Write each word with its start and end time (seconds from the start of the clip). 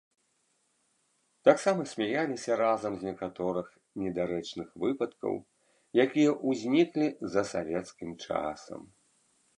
Таксама 1.49 1.81
смяяліся 1.91 2.51
разам 2.63 2.97
з 3.03 3.07
некаторых 3.09 3.67
недарэчных 4.05 4.67
выпадкаў, 4.85 5.33
якія 6.05 6.31
ўзніклі 6.53 7.07
за 7.35 7.41
савецкім 7.55 8.11
часам. 8.27 8.81